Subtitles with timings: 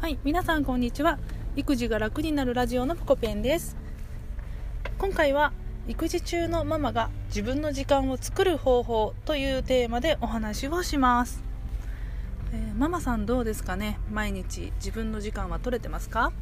[0.00, 1.18] はい皆さんこんにちは。
[1.56, 3.76] 育児が楽になるラジオのポコペンです。
[4.98, 5.52] 今回は
[5.88, 11.42] 育児中のママが自分の時間を作る方法というテーマでお話をします、
[12.52, 13.98] えー、ママさんどうですかね？
[14.12, 16.32] 毎日自分の時間は取れてますか、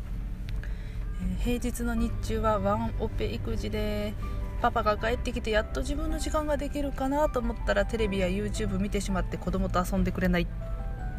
[1.22, 4.14] えー、平日の日中はワンオペ育児で
[4.60, 10.46] パパが帰ってきてやっと自分の時間ができるかなと思ったらテレビや YouTube 見てしまって子供と遊んでくれない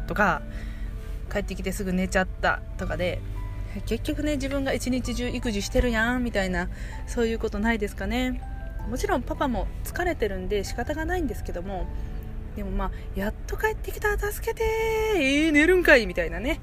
[0.06, 0.42] とか
[1.32, 3.20] 帰ってきてすぐ寝ちゃったとかで
[3.86, 6.68] 結局ね自分が一日中育児してるやんみたいな
[7.06, 8.42] そういうことないですかね。
[8.88, 11.86] もちろんパパも疲れてるんで仕方がないんですけども
[12.56, 14.64] でもまあやっと帰ってきた助けて
[15.16, 16.60] えー、寝るんかいみたいなね、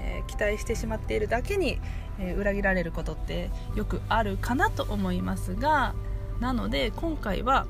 [0.00, 1.80] えー、期待してしまっているだけに、
[2.18, 5.94] えー、裏切られることってよくあるかなと思いますが
[6.40, 7.66] なので今回は、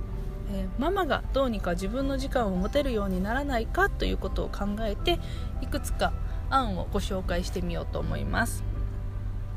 [0.52, 5.18] えママがどうにか自分の時間を持てるようにならないかということを考えて
[5.60, 6.12] いくつか
[6.48, 8.64] 案をご紹介してみようと思います。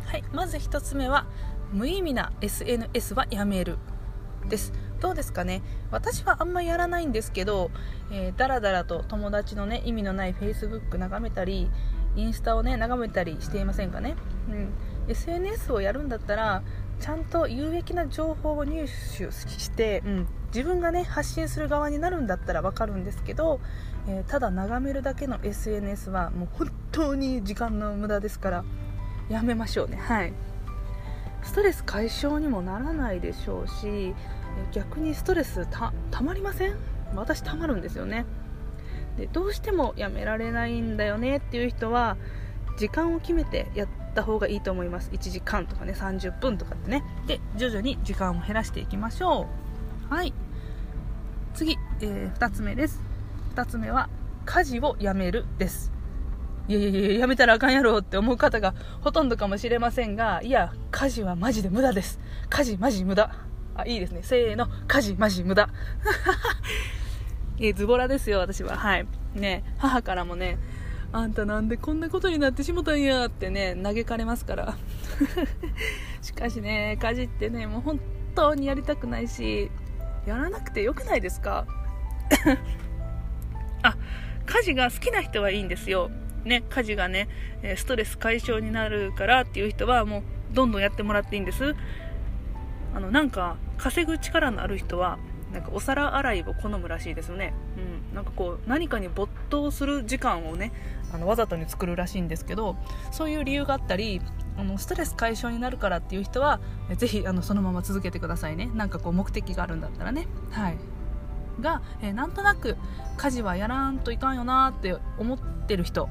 [0.06, 1.26] はいまず1つ目は
[1.72, 3.78] 無意味な SNS はやめる
[4.48, 4.74] です。
[5.00, 5.62] どうですかね？
[5.92, 7.72] 私はあんまやらないんですけど、
[8.12, 11.70] えー、だらだらと友達のね意味のない Facebook 眺めたり
[12.16, 14.16] インスタをね眺めたりしていませんかね、
[14.50, 14.74] うん、
[15.08, 16.64] SNS をやるんだったら
[17.00, 18.88] ちゃんと有益な情報を入手
[19.32, 23.60] して、うん、自分がね発信する側になるんだったら分かるんですけど、
[24.08, 28.64] えー、ただ眺めるだけの SNS はもう本当に時間の無駄ですから
[29.30, 29.98] やめましょうね。
[29.98, 30.34] はい。
[31.44, 34.16] ストレス解消にもならないでしょうし
[34.72, 35.68] 逆にストレス
[36.10, 36.78] たまりません？
[37.16, 38.26] 私たまるんですよね。
[39.18, 42.18] でどうしてもやめられないんだよねっていう人は
[42.78, 45.10] 時間を決めてやった方がいいと思います。
[45.12, 47.04] 1時間とかね30分とかってね。
[47.28, 49.48] で徐々に時間を減らしていきましょ
[50.10, 50.14] う。
[50.14, 50.34] はい。
[51.54, 53.02] 次、えー、2つ目です。
[53.56, 54.10] 2つ目は
[54.46, 55.92] 家事をやめるです。
[56.68, 62.20] いやいやいややめたらあかんやろって思う方がほとんどかもしれませんがいや家事はマジで無駄です。
[62.50, 63.32] 家事マジ無駄。
[63.76, 64.22] あいいですね。
[64.24, 64.68] せーの。
[64.88, 65.70] 家事マジ無駄
[67.60, 68.78] えズボラですよ私は。
[68.78, 69.08] はい。
[69.36, 70.58] ね母からもね
[71.14, 74.76] あんたなんでこんなことになってしもたんやってね嘆かれますから
[76.22, 78.00] しかしね家事ってねもう本
[78.36, 79.70] 当にやりたくないし
[80.26, 81.66] やらなくてよくないですか？
[83.84, 83.96] あ
[84.46, 86.10] 家事が好きな人はいいんですよ
[86.46, 87.30] ね、家事がね、
[87.78, 91.74] ストレス解消になるからっていう人はもうどんどんやってもらっていいんです。
[92.94, 95.18] あの、なんか稼ぐ力のある人は、
[95.54, 97.54] なんかお皿洗いを好むらしいですよね。
[98.12, 98.16] うん。
[98.16, 100.74] なんかこう、何かに没頭する時間をね、
[101.14, 102.76] あのわざとに作るらしいんですけど、
[103.12, 104.22] そういう理由があったり、
[104.58, 106.60] あのストレス解消になるからっていう人は、
[106.98, 108.70] ぜひあのそのまま続けてくださいね。
[108.74, 110.28] なんかこう目的があるんだったらね。
[110.52, 110.78] はい。
[111.62, 112.78] が、えー、なんとなく
[113.18, 116.10] 家事はやらんといかんよなって思ってる人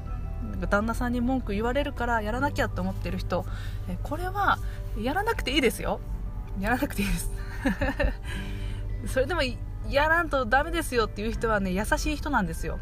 [0.69, 3.45] 旦那さんに文句言われるからやらなきゃって思ってる人
[3.89, 4.59] えこれは
[5.01, 5.99] やらなくていいですよ
[6.59, 7.31] やらなくていいです
[9.07, 9.41] それでも
[9.89, 12.79] やらんとダメですよっていう人はね優しい人なんですよ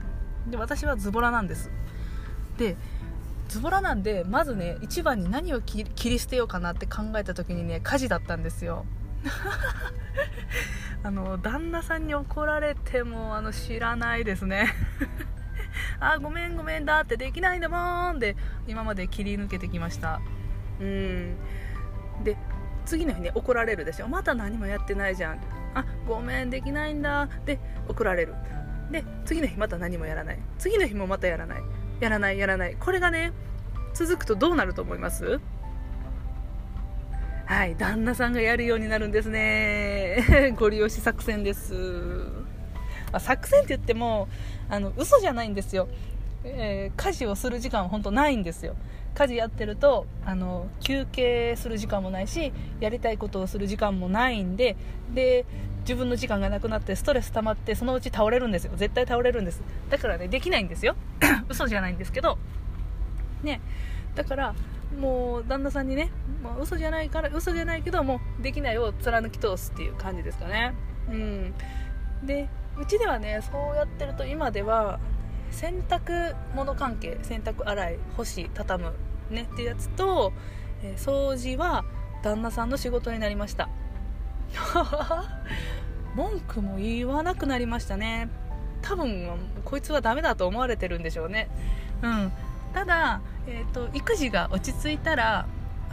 [0.48, 1.72] で私はズボラなんです
[2.58, 2.76] で
[3.48, 8.86] ズボラなんでまずね一番に何を切り捨てようかなって考えた時にね家事だったんですよ。
[11.04, 14.74] あの旦那さんに怒られてもあの知らないですね。
[16.00, 18.36] あごめんごめんだってできないんだもんで
[18.68, 20.22] 今まで切り抜けてきました。
[20.80, 21.36] うん。
[22.24, 22.38] で
[22.86, 24.08] 次の日ね怒られるでしょ。
[24.08, 25.40] また何もやってないじゃん。
[25.74, 28.34] あごめんできないんだで怒られる。
[28.92, 30.40] で次の日また何もやらない。
[30.58, 31.64] 次の日もまたやらない。
[32.02, 32.76] やらないやらない。
[32.80, 33.32] これがね
[33.94, 35.40] 続くとどうなると思います？
[37.46, 40.54] はい旦那さんがやるようになるんですね。
[40.58, 41.74] ご利用し作戦です。
[43.12, 44.28] まあ、作戦って言っても
[44.70, 45.90] あの嘘じゃないんですよ、
[46.46, 48.76] えー、家事をする時間は本当ないんですよ。
[49.14, 54.76] 家事やってるとあの休憩する時間もないしやりたいことをする時間もないんで
[55.14, 55.46] で
[55.82, 58.74] 自分の時間がなくなってストレス溜まってそのうち倒れるんですよ。
[58.76, 59.62] 絶対倒れるんです。
[59.90, 60.96] だからねできないんですよ。
[61.50, 62.38] 嘘じゃないんですけど。
[63.44, 63.62] ね。
[64.16, 64.56] だから
[65.00, 66.12] もう旦那さんにね、
[66.44, 70.74] まあ、嘘じゃないから嘘じゃないけどもうできないを貫き通すっていう感じですかね。
[71.10, 71.54] うん。
[72.24, 72.48] で
[72.78, 75.00] うちではねそうやってると今では
[75.52, 78.94] 洗濯物関係洗濯洗い干し畳む
[79.30, 80.34] ねっていうやつと、
[80.84, 81.86] えー、掃除は
[82.24, 83.70] 旦那さんの仕事になりました。
[86.16, 88.30] 文句も言わなくなりましたね。
[88.82, 89.30] 多分
[89.64, 91.50] こいつはダメだと思われてるんでしょうね。
[92.02, 92.32] うん。
[92.74, 95.46] ただ、えーと、と育児が落ち着いたら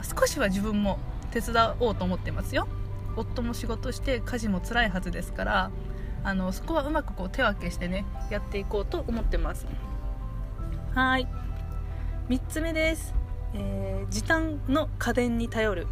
[0.03, 0.99] 少しは自分も
[1.31, 2.67] 手伝おうと思ってますよ。
[3.15, 5.71] 夫も仕事して家事も辛いはずですから
[6.23, 9.65] あのそこはうまくこう手分けしてねやっていこうと思ってます。
[10.93, 11.27] はい。
[12.29, 13.15] 3つ目です、
[13.55, 15.87] えー、時短の家電に頼る。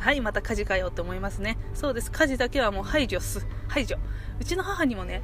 [0.00, 1.56] はいまた家事かよって思いますね。
[1.74, 2.10] そうです。
[2.10, 3.46] 家事だけはもう排除す。
[3.68, 3.96] 排除。
[4.40, 5.22] うちの母にもね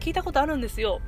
[0.00, 1.00] 聞いたことあるんですよ。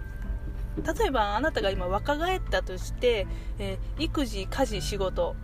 [0.76, 3.26] 例えばあなたが今若返ったとして、
[3.58, 5.36] えー、育児家事仕事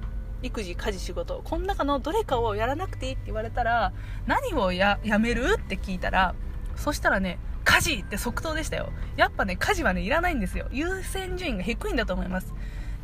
[0.43, 3.93] 育児家事仕事この中のどれかをやらなくていいって言われたら
[4.27, 5.57] 何をやめる？
[5.59, 6.35] って聞いたら
[6.79, 8.93] そしたらね家事って即答でしたよ。
[9.17, 10.67] やっぱね家事はねいらないんですよ。
[10.71, 12.55] 優先順位が低いんだと思います。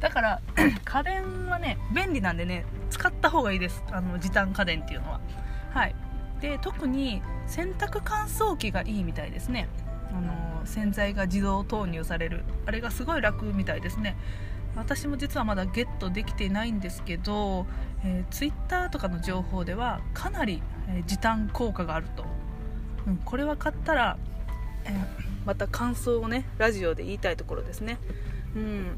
[0.01, 0.41] だから
[0.85, 3.83] 家電はね便利なんでね使った方がいいです。
[3.91, 5.21] あの時短家電っていうのは。
[5.73, 5.95] はい。
[6.41, 9.69] で特に洗濯乾燥機がいいみたいですね。
[10.11, 12.45] あの洗剤が自動投入される。
[12.67, 14.17] あれがすごい楽みたいですね。
[14.77, 17.67] 私も実はまだゲットできていないんですけど、
[18.05, 22.25] えー、Twitter とかの情報ではかなり、えー、時短効果があると、
[23.07, 24.17] うん、これは買ったら、
[24.85, 24.93] えー、
[25.47, 27.99] また感想をねラジオで言いたいところですね。
[28.57, 28.97] うん。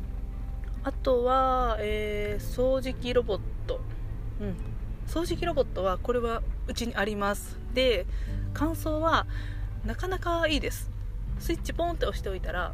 [0.85, 3.81] あとは、えー、掃除機ロボット、
[4.41, 4.57] うん、
[5.09, 7.59] 掃除機ロボットはこれはうちにあります。
[7.75, 8.07] で
[8.55, 9.27] 感想は
[9.85, 10.91] なかなかいいです。
[11.39, 12.73] スイッチポンって押しておいたら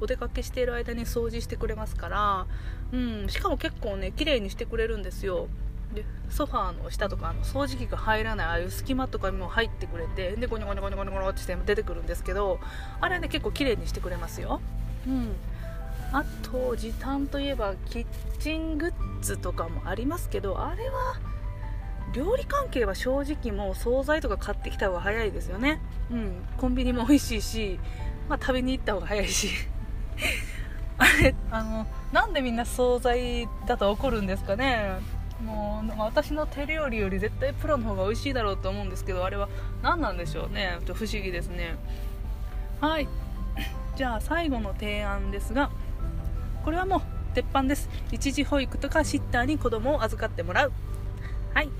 [0.00, 2.46] お出かけしている間に掃除してくれますから、
[2.92, 5.48] うん、しかも結構ね綺麗にしてくれるんですよ。
[5.94, 12.60] でソファーの下とかあの掃除機が入らないああいう隙間とかにも入ってくれてでゴニョゴニョゴニョゴニョゴニョって出てくるんですけど
[13.00, 14.60] あれはね結構綺麗にしてくれますよ
[15.06, 15.34] うん
[16.12, 18.06] あと時短といえばキッ
[18.38, 21.18] チングッズとかもありますけどあれは
[22.12, 27.78] 料理関係は正直もう惣菜とか買ってきた方が早いですよねうんコンビニも美味しいし、
[28.28, 29.48] まあ、食べに行った方が早いし
[30.98, 34.98] あれあのなんでみんな惣菜だと怒るんですかね
[35.44, 39.48] もう私の手料理より絶対プロの方が美味しいだろうと思うんですけどあれは
[39.82, 40.78] 何なんでしょうね。
[40.86, 41.76] ちょ不思議ですね。
[42.80, 43.08] はい。
[43.96, 45.70] じゃあ最後の提案ですが
[46.64, 47.00] これはもう
[47.34, 47.88] 鉄板です。
[48.12, 50.72] 一時保育とかシッターに子供を預かってもらう。
[51.54, 51.70] はい、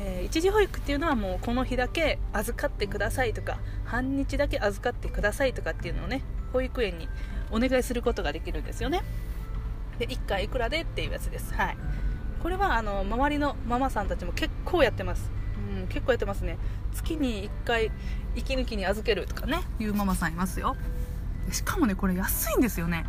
[0.00, 6.22] えー、一時保育っていうのはもうこの日だけ預かってくださいとか半日だけ預かってくださいとかっていうのをね
[6.52, 7.08] 保育園に
[7.50, 9.02] お願いすることができるんですよね。
[9.98, 11.54] で1回いくらでっていうやつです。
[11.54, 11.76] はい。
[12.42, 15.30] これはあの周りのママさんたちも結構やってます。
[15.74, 16.58] うん結構やってますね。
[16.92, 17.90] 月に1回
[18.34, 19.60] 息抜きに預けるとかね。
[19.78, 20.76] いうママさんいますよ。
[21.50, 23.04] しかもねこれ安いんですよね。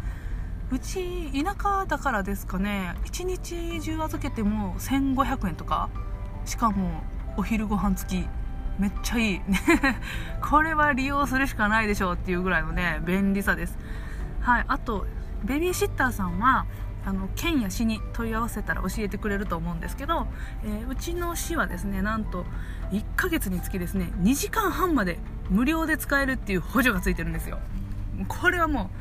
[0.71, 2.95] うち田舎だからですかね。
[3.05, 5.89] 1日中預けても1500円とか。
[6.45, 7.03] しかも
[7.37, 8.27] お昼ご飯付き。
[8.79, 9.41] めっちゃいい。
[10.41, 13.77] これは利用するしかないでしょうっていうぐらいのね便利さです。
[14.41, 15.05] はいあと
[15.43, 16.65] ベビーシッターさんは
[17.05, 20.27] あの県や市に問い合わせたら教えてくれると思うんですけど、
[20.63, 22.45] えー、うちの市はですねなんと
[22.91, 25.17] 1ヶ月につきですね2時間半まで
[25.49, 27.59] 無料で使えるっていう補助がついてるんですよ。
[28.27, 28.91] これはも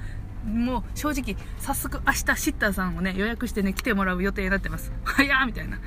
[0.47, 4.93] うもう正直早速明日シッターさんをね予約してね来てもらう予定になってます。
[5.05, 5.79] 早みたいな。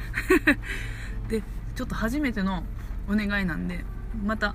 [1.29, 1.41] で
[1.75, 2.63] ちょっと初めての
[3.09, 3.83] お願いなんで
[4.23, 4.53] また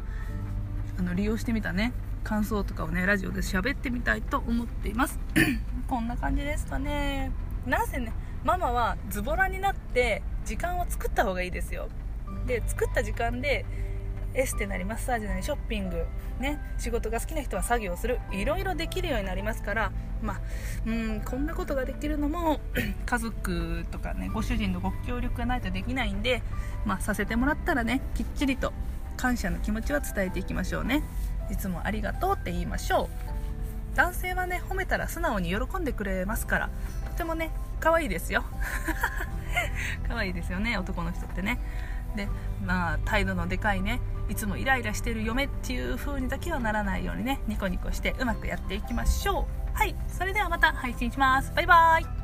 [0.98, 5.18] あの利用してみたね感想とかをねラジオで喋ってみたいと思っています。
[5.88, 7.32] こんな感じですかね。
[7.68, 8.12] なんせね
[8.44, 11.88] ママはズボラになって時間を作った方がいいですよ。
[12.46, 13.66] で作った時間で
[14.34, 16.04] エステなりマッサージなりショッピング、
[16.38, 18.20] ね、仕事が好きな人は作業する。
[18.32, 19.92] いろいろできるようになりますから、
[20.22, 20.40] まあ、
[20.86, 22.60] うんこんなことができるのも
[23.04, 26.42] 家族とかねご主人のご協力がないとできないんで、
[26.86, 28.72] まあ、させてもらったらねきっちりと
[29.16, 31.02] 感謝の気持ちは伝えていきましょうね。
[31.50, 33.37] いつもありがとうって言いましょう。
[33.98, 36.70] 男性はね褒めたら素直に喜んでくれますから
[37.10, 37.50] とてもね
[37.80, 38.44] 可愛いですよ。
[40.06, 41.58] 可愛いですよね男の人ってね。
[42.14, 42.28] で
[42.64, 49.76] まあ態度のでかいねいつもイライラしてる嫁っていう風にだけはならないようにねニコニコしてうまくやっていきましょう。
[49.76, 51.52] はいそれではまた配信します。
[51.56, 52.17] バイバーイ。